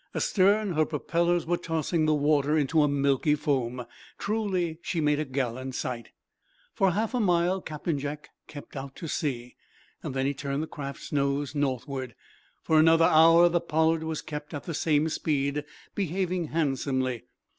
[0.15, 3.85] Astern, her propellers were tossing the water into a milky foam.
[4.17, 6.09] Truly, she made a gallant sight!
[6.73, 9.57] For half a mile Captain Jack kept out to sea.
[10.01, 12.15] Then he turned the craft's nose northward.
[12.63, 17.25] For another hour the "Pollard" was kept at the same speed, behaving handsomely.